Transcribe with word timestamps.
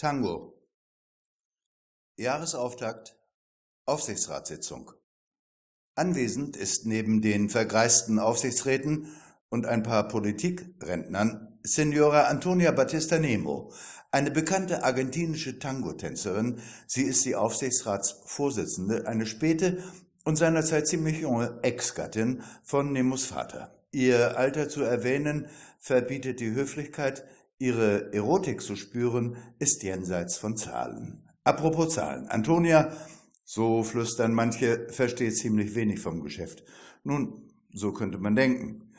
Tango. 0.00 0.54
Jahresauftakt. 2.16 3.18
Aufsichtsratssitzung. 3.84 4.92
Anwesend 5.94 6.56
ist 6.56 6.86
neben 6.86 7.20
den 7.20 7.50
vergreisten 7.50 8.18
Aufsichtsräten 8.18 9.08
und 9.50 9.66
ein 9.66 9.82
paar 9.82 10.08
Politikrentnern 10.08 11.58
Signora 11.62 12.28
Antonia 12.28 12.72
Battista 12.72 13.18
Nemo, 13.18 13.74
eine 14.10 14.30
bekannte 14.30 14.84
argentinische 14.84 15.58
Tango-Tänzerin. 15.58 16.62
Sie 16.86 17.02
ist 17.02 17.26
die 17.26 17.36
Aufsichtsratsvorsitzende, 17.36 19.06
eine 19.06 19.26
späte 19.26 19.84
und 20.24 20.36
seinerzeit 20.36 20.88
ziemlich 20.88 21.18
junge 21.18 21.58
Ex-Gattin 21.60 22.42
von 22.62 22.94
Nemos 22.94 23.26
Vater. 23.26 23.84
Ihr 23.92 24.38
Alter 24.38 24.70
zu 24.70 24.80
erwähnen 24.80 25.50
verbietet 25.78 26.40
die 26.40 26.52
Höflichkeit, 26.52 27.22
Ihre 27.60 28.10
Erotik 28.14 28.62
zu 28.62 28.74
spüren, 28.74 29.36
ist 29.58 29.82
jenseits 29.82 30.38
von 30.38 30.56
Zahlen. 30.56 31.28
Apropos 31.44 31.94
Zahlen. 31.94 32.26
Antonia, 32.28 32.90
so 33.44 33.82
flüstern 33.82 34.32
manche, 34.32 34.86
versteht 34.88 35.36
ziemlich 35.36 35.74
wenig 35.74 36.00
vom 36.00 36.22
Geschäft. 36.22 36.64
Nun, 37.04 37.50
so 37.70 37.92
könnte 37.92 38.16
man 38.16 38.34
denken. 38.34 38.94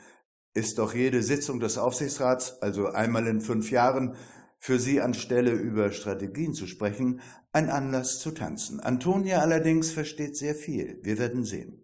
Ist 0.54 0.78
doch 0.78 0.94
jede 0.94 1.24
Sitzung 1.24 1.58
des 1.58 1.76
Aufsichtsrats, 1.76 2.62
also 2.62 2.86
einmal 2.86 3.26
in 3.26 3.40
fünf 3.40 3.72
Jahren, 3.72 4.14
für 4.58 4.78
sie 4.78 5.00
anstelle 5.00 5.50
über 5.50 5.90
Strategien 5.90 6.54
zu 6.54 6.68
sprechen, 6.68 7.20
ein 7.50 7.68
Anlass 7.68 8.20
zu 8.20 8.30
tanzen. 8.30 8.78
Antonia 8.78 9.40
allerdings 9.40 9.90
versteht 9.90 10.36
sehr 10.36 10.54
viel. 10.54 11.00
Wir 11.02 11.18
werden 11.18 11.44
sehen. 11.44 11.81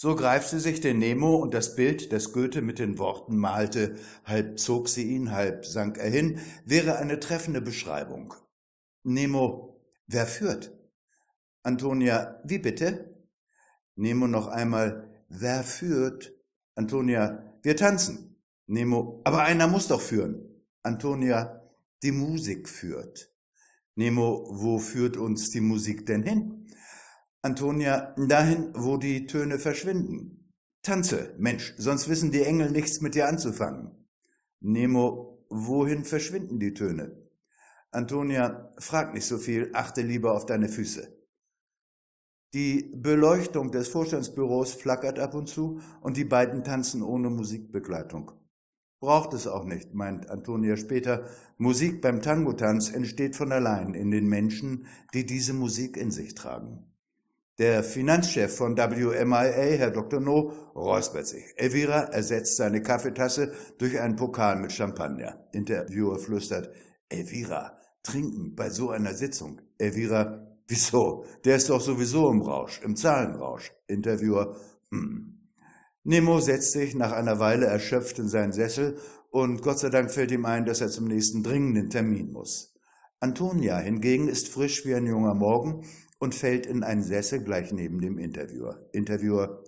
So 0.00 0.14
greift 0.14 0.50
sie 0.50 0.60
sich 0.60 0.80
den 0.80 1.00
Nemo 1.00 1.34
und 1.34 1.54
das 1.54 1.74
Bild, 1.74 2.12
das 2.12 2.30
Goethe 2.30 2.62
mit 2.62 2.78
den 2.78 3.00
Worten 3.00 3.36
malte, 3.36 3.96
halb 4.24 4.60
zog 4.60 4.88
sie 4.88 5.02
ihn, 5.02 5.32
halb 5.32 5.66
sank 5.66 5.98
er 5.98 6.08
hin, 6.08 6.38
wäre 6.64 6.98
eine 6.98 7.18
treffende 7.18 7.60
Beschreibung. 7.60 8.32
Nemo, 9.02 9.82
wer 10.06 10.28
führt? 10.28 10.72
Antonia, 11.64 12.40
wie 12.44 12.60
bitte? 12.60 13.26
Nemo 13.96 14.28
noch 14.28 14.46
einmal, 14.46 15.24
wer 15.28 15.64
führt? 15.64 16.32
Antonia, 16.76 17.58
wir 17.64 17.76
tanzen. 17.76 18.40
Nemo, 18.68 19.20
aber 19.24 19.42
einer 19.42 19.66
muss 19.66 19.88
doch 19.88 20.00
führen. 20.00 20.64
Antonia, 20.84 21.68
die 22.04 22.12
Musik 22.12 22.68
führt. 22.68 23.34
Nemo, 23.96 24.46
wo 24.48 24.78
führt 24.78 25.16
uns 25.16 25.50
die 25.50 25.60
Musik 25.60 26.06
denn 26.06 26.22
hin? 26.22 26.68
Antonia, 27.48 28.14
dahin, 28.18 28.74
wo 28.74 28.98
die 28.98 29.24
Töne 29.24 29.58
verschwinden. 29.58 30.52
Tanze, 30.82 31.34
Mensch, 31.38 31.72
sonst 31.78 32.06
wissen 32.06 32.30
die 32.30 32.42
Engel 32.42 32.70
nichts 32.70 33.00
mit 33.00 33.14
dir 33.14 33.26
anzufangen. 33.26 34.06
Nemo, 34.60 35.46
wohin 35.48 36.04
verschwinden 36.04 36.60
die 36.60 36.74
Töne? 36.74 37.26
Antonia, 37.90 38.70
frag 38.76 39.14
nicht 39.14 39.24
so 39.24 39.38
viel, 39.38 39.70
achte 39.72 40.02
lieber 40.02 40.34
auf 40.34 40.44
deine 40.44 40.68
Füße. 40.68 41.10
Die 42.52 42.92
Beleuchtung 42.94 43.70
des 43.70 43.88
Vorstandsbüros 43.88 44.74
flackert 44.74 45.18
ab 45.18 45.32
und 45.34 45.48
zu 45.48 45.80
und 46.02 46.18
die 46.18 46.26
beiden 46.26 46.64
tanzen 46.64 47.00
ohne 47.00 47.30
Musikbegleitung. 47.30 48.32
Braucht 49.00 49.32
es 49.32 49.46
auch 49.46 49.64
nicht, 49.64 49.94
meint 49.94 50.28
Antonia 50.28 50.76
später. 50.76 51.30
Musik 51.56 52.02
beim 52.02 52.20
Tango-Tanz 52.20 52.90
entsteht 52.90 53.36
von 53.36 53.52
allein 53.52 53.94
in 53.94 54.10
den 54.10 54.28
Menschen, 54.28 54.84
die 55.14 55.24
diese 55.24 55.54
Musik 55.54 55.96
in 55.96 56.10
sich 56.10 56.34
tragen. 56.34 56.84
Der 57.58 57.82
Finanzchef 57.82 58.54
von 58.54 58.76
WMIA, 58.76 59.76
Herr 59.78 59.90
Dr. 59.90 60.20
No, 60.20 60.52
räuspert 60.76 61.26
sich. 61.26 61.44
Elvira 61.56 62.04
ersetzt 62.04 62.56
seine 62.56 62.82
Kaffeetasse 62.82 63.52
durch 63.78 63.98
einen 63.98 64.14
Pokal 64.14 64.60
mit 64.60 64.70
Champagner. 64.70 65.48
Interviewer 65.50 66.20
flüstert, 66.20 66.70
Elvira, 67.08 67.76
trinken 68.04 68.54
bei 68.54 68.70
so 68.70 68.90
einer 68.90 69.12
Sitzung. 69.12 69.60
Elvira, 69.76 70.46
wieso? 70.68 71.24
Der 71.44 71.56
ist 71.56 71.68
doch 71.68 71.80
sowieso 71.80 72.30
im 72.30 72.42
Rausch, 72.42 72.80
im 72.84 72.94
Zahlenrausch. 72.94 73.72
Interviewer, 73.88 74.54
hm. 74.92 75.34
Nemo 76.04 76.38
setzt 76.38 76.72
sich 76.72 76.94
nach 76.94 77.10
einer 77.10 77.40
Weile 77.40 77.66
erschöpft 77.66 78.20
in 78.20 78.28
seinen 78.28 78.52
Sessel 78.52 78.98
und 79.30 79.62
Gott 79.62 79.80
sei 79.80 79.90
Dank 79.90 80.12
fällt 80.12 80.30
ihm 80.30 80.46
ein, 80.46 80.64
dass 80.64 80.80
er 80.80 80.88
zum 80.90 81.06
nächsten 81.06 81.42
dringenden 81.42 81.90
Termin 81.90 82.30
muss. 82.30 82.77
Antonia 83.20 83.78
hingegen 83.78 84.28
ist 84.28 84.48
frisch 84.48 84.86
wie 84.86 84.94
ein 84.94 85.06
junger 85.06 85.34
Morgen 85.34 85.84
und 86.18 86.34
fällt 86.34 86.66
in 86.66 86.84
einen 86.84 87.02
Sessel 87.02 87.42
gleich 87.42 87.72
neben 87.72 88.00
dem 88.00 88.18
Interviewer. 88.18 88.88
Interviewer, 88.92 89.64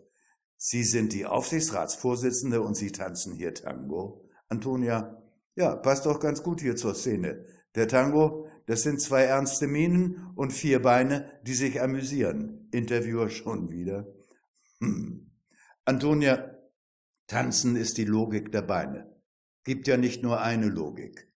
Sie 0.56 0.84
sind 0.84 1.12
die 1.12 1.26
Aufsichtsratsvorsitzende 1.26 2.60
und 2.60 2.76
Sie 2.76 2.92
tanzen 2.92 3.34
hier 3.34 3.54
Tango. 3.54 4.28
Antonia, 4.48 5.22
ja, 5.56 5.74
passt 5.74 6.06
doch 6.06 6.20
ganz 6.20 6.42
gut 6.42 6.60
hier 6.60 6.76
zur 6.76 6.94
Szene. 6.94 7.44
Der 7.74 7.88
Tango, 7.88 8.46
das 8.66 8.82
sind 8.82 9.00
zwei 9.00 9.22
ernste 9.22 9.66
Minen 9.66 10.32
und 10.36 10.52
vier 10.52 10.80
Beine, 10.82 11.30
die 11.42 11.54
sich 11.54 11.80
amüsieren. 11.80 12.68
Interviewer 12.72 13.30
schon 13.30 13.70
wieder. 13.70 14.06
Hm. 14.80 15.30
Antonia, 15.84 16.56
tanzen 17.26 17.74
ist 17.74 17.98
die 17.98 18.04
Logik 18.04 18.52
der 18.52 18.62
Beine. 18.62 19.10
Gibt 19.64 19.88
ja 19.88 19.96
nicht 19.96 20.22
nur 20.22 20.40
eine 20.40 20.68
Logik. 20.68 21.29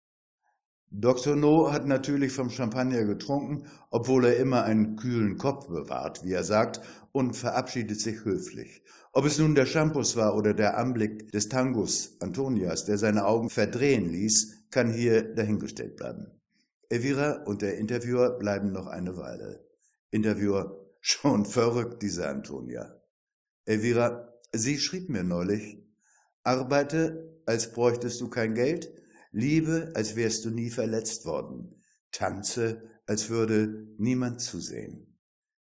Dr. 0.97 1.35
No 1.35 1.73
hat 1.73 1.89
natürlich 1.89 2.33
vom 2.33 2.51
Champagner 2.51 3.05
getrunken, 3.05 3.67
obwohl 3.91 4.27
er 4.27 4.37
immer 4.37 4.63
einen 4.63 4.95
kühlen 4.95 5.39
Kopf 5.39 5.67
bewahrt, 5.67 6.23
wie 6.23 6.33
er 6.33 6.45
sagt, 6.45 6.81
und 7.11 7.35
verabschiedet 7.35 8.01
sich 8.01 8.25
höflich. 8.25 8.85
Ob 9.13 9.25
es 9.25 9.37
nun 9.41 9.57
der 9.57 9.67
Shampoos 9.67 10.15
war 10.15 10.37
oder 10.37 10.55
der 10.55 10.79
Anblick 10.79 11.33
des 11.33 11.49
Tangos 11.49 12.17
Antonias, 12.21 12.85
der 12.85 12.97
seine 12.97 13.27
Augen 13.27 13.51
verdrehen 13.51 14.09
ließ, 14.09 14.69
kann 14.71 14.93
hier 14.93 15.35
dahingestellt 15.35 15.97
bleiben. 15.97 16.27
Elvira 16.89 17.43
und 17.43 17.63
der 17.63 17.77
Interviewer 17.79 18.39
bleiben 18.39 18.71
noch 18.71 18.87
eine 18.87 19.17
Weile. 19.17 19.67
Interviewer, 20.13 20.81
schon 21.01 21.45
verrückt, 21.45 22.03
diese 22.03 22.29
Antonia. 22.29 23.01
Elvira, 23.65 24.33
sie 24.53 24.79
schrieb 24.79 25.09
mir 25.09 25.25
neulich, 25.25 25.85
arbeite, 26.45 27.41
als 27.47 27.73
bräuchtest 27.73 28.21
du 28.21 28.31
kein 28.31 28.55
Geld, 28.55 28.93
Liebe, 29.37 29.91
als 29.95 30.15
wärst 30.15 30.45
du 30.45 30.51
nie 30.51 30.71
verletzt 30.71 31.27
worden. 31.27 31.83
Tanze, 32.13 32.89
als 33.05 33.31
würde 33.31 33.89
niemand 33.99 34.41
zusehen. 34.41 35.19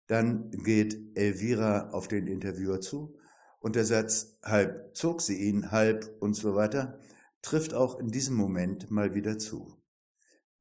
Dann 0.07 0.49
geht 0.51 0.97
Elvira 1.17 1.89
auf 1.89 2.07
den 2.07 2.25
Interviewer 2.25 2.79
zu 2.79 3.17
und 3.59 3.75
der 3.75 3.83
Satz, 3.83 4.37
halb 4.43 4.95
zog 4.95 5.21
sie 5.21 5.35
ihn, 5.35 5.71
halb 5.71 6.09
und 6.21 6.35
so 6.35 6.55
weiter, 6.55 7.01
trifft 7.41 7.73
auch 7.73 7.99
in 7.99 8.07
diesem 8.07 8.35
Moment 8.35 8.89
mal 8.91 9.13
wieder 9.13 9.37
zu. 9.37 9.77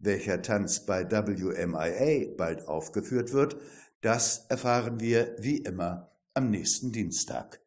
Welcher 0.01 0.43
Tanz 0.43 0.85
bei 0.85 1.09
WMIA 1.09 2.35
bald 2.37 2.67
aufgeführt 2.67 3.33
wird, 3.33 3.57
das 4.01 4.47
erfahren 4.49 4.99
wir 4.99 5.37
wie 5.39 5.59
immer 5.59 6.09
am 6.35 6.51
nächsten 6.51 6.91
Dienstag. 6.91 7.61